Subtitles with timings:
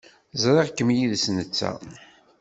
[0.43, 1.71] Ẓriɣ-kem yid-s netta.